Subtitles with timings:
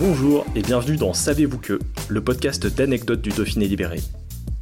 [0.00, 1.78] Bonjour et bienvenue dans Savez-vous que,
[2.08, 4.00] le podcast d'anecdotes du Dauphiné libéré.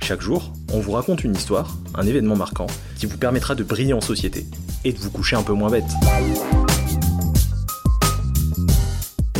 [0.02, 2.66] Chaque jour, on vous raconte une histoire, un événement marquant,
[2.96, 4.46] qui vous permettra de briller en société
[4.82, 5.84] et de vous coucher un peu moins bête.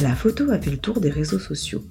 [0.01, 1.83] La photo a fait le tour des réseaux sociaux.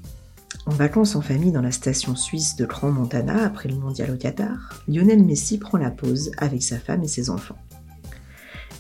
[0.65, 4.15] En vacances en famille dans la station suisse de Grand Montana après le mondial au
[4.15, 7.57] Qatar, Lionel Messi prend la pause avec sa femme et ses enfants.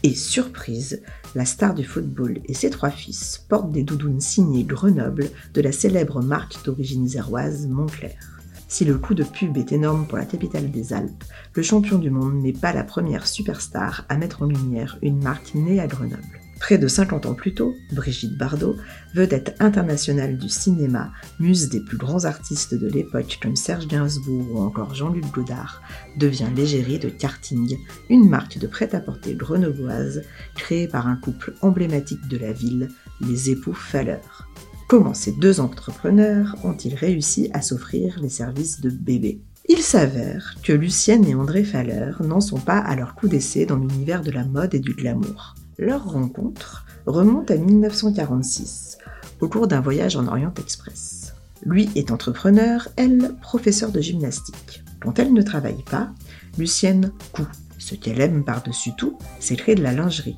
[0.03, 1.01] Et surprise,
[1.33, 5.71] la star du football et ses trois fils portent des doudounes signées Grenoble de la
[5.71, 8.37] célèbre marque d'origine zéroise Montclair.
[8.67, 11.23] Si le coup de pub est énorme pour la capitale des Alpes,
[11.53, 15.55] le champion du monde n'est pas la première superstar à mettre en lumière une marque
[15.55, 16.36] née à Grenoble.
[16.59, 18.75] Près de 50 ans plus tôt, Brigitte Bardot,
[19.13, 24.59] vedette internationale du cinéma, muse des plus grands artistes de l'époque comme Serge Gainsbourg ou
[24.59, 25.81] encore Jean-Luc Godard,
[26.17, 27.77] devient l'égérie de Karting,
[28.09, 30.23] une marque de prêt-à-porter grenobloise
[30.55, 32.89] créée par un couple emblématique de la ville,
[33.21, 34.47] les époux Falleur.
[34.87, 39.41] Comment ces deux entrepreneurs ont-ils réussi à s'offrir les services de bébé?
[39.69, 43.75] Il s'avère que Lucienne et André Falleur n'en sont pas à leur coup d'essai dans
[43.75, 45.55] l'univers de la mode et du glamour.
[45.79, 48.97] Leur rencontre remonte à 1946,
[49.41, 51.35] au cours d'un voyage en Orient Express.
[51.63, 54.83] Lui est entrepreneur, elle professeur de gymnastique.
[54.99, 56.11] Quand elle ne travaille pas,
[56.57, 57.45] Lucienne coud.
[57.77, 60.37] Ce qu'elle aime par-dessus tout, c'est créer de la lingerie,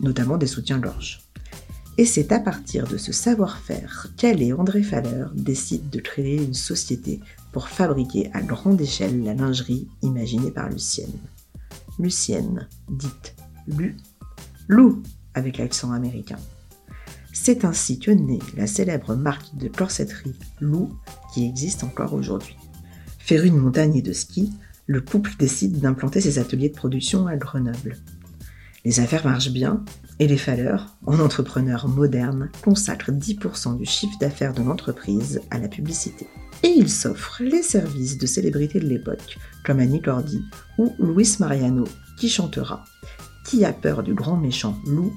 [0.00, 1.22] notamment des soutiens-gorge.
[1.96, 6.52] Et c'est à partir de ce savoir-faire qu'elle et André Falleur décident de créer une
[6.52, 11.18] société pour fabriquer à grande échelle la lingerie imaginée par Lucienne.
[11.98, 13.34] Lucienne, dite
[13.66, 13.96] Lu,
[14.68, 15.02] Lou
[15.34, 16.38] avec l'accent américain.
[17.32, 20.96] C'est ainsi que naît la célèbre marque de corsetterie Lou
[21.32, 22.56] qui existe encore aujourd'hui.
[23.18, 24.52] Féru de montagne et de ski,
[24.86, 27.96] le couple décide d'implanter ses ateliers de production à Grenoble.
[28.84, 29.84] Les affaires marchent bien
[30.18, 35.68] et les Falleurs, en entrepreneurs modernes, consacrent 10% du chiffre d'affaires de l'entreprise à la
[35.68, 36.26] publicité.
[36.62, 40.42] Et ils s'offrent les services de célébrités de l'époque, comme Annie Cordy
[40.78, 41.84] ou Luis Mariano,
[42.18, 42.84] qui chantera
[43.46, 45.12] qui a peur du grand méchant loup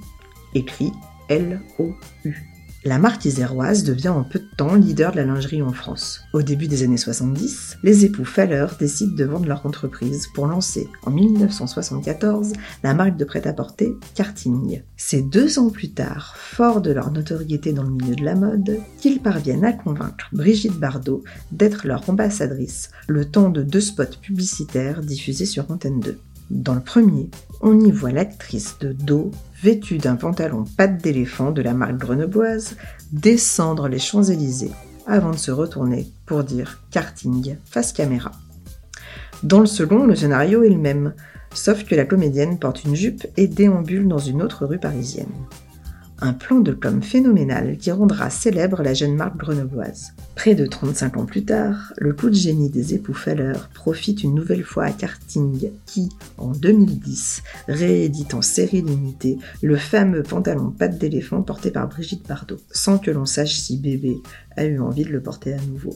[0.54, 0.94] écrit
[1.30, 2.50] L-O-U.
[2.86, 6.22] La marque iséroise devient en peu de temps leader de la lingerie en France.
[6.32, 10.88] Au début des années 70, les époux Faller décident de vendre leur entreprise pour lancer
[11.06, 12.54] en 1974
[12.84, 14.82] la marque de prêt-à-porter Karting.
[14.96, 18.80] C'est deux ans plus tard, fort de leur notoriété dans le milieu de la mode,
[19.00, 25.02] qu'ils parviennent à convaincre Brigitte Bardot d'être leur ambassadrice le temps de deux spots publicitaires
[25.02, 26.18] diffusés sur Antenne 2.
[26.50, 27.30] Dans le premier,
[27.62, 29.30] on y voit l'actrice de dos,
[29.62, 32.76] vêtue d'un pantalon patte d'éléphant de la marque grenobloise,
[33.12, 34.72] descendre les Champs-Élysées
[35.06, 38.32] avant de se retourner pour dire karting face caméra.
[39.44, 41.14] Dans le second, le scénario est le même,
[41.54, 45.28] sauf que la comédienne porte une jupe et déambule dans une autre rue parisienne
[46.22, 50.14] un plan de com phénoménal qui rendra célèbre la jeune marque grenobloise.
[50.36, 54.36] Près de 35 ans plus tard, le coup de génie des époux Feller profite une
[54.36, 60.98] nouvelle fois à Karting qui, en 2010, réédite en série limitée le fameux pantalon patte
[60.98, 64.18] d'éléphant porté par Brigitte Bardot, sans que l'on sache si bébé
[64.58, 65.96] a eu envie de le porter à nouveau.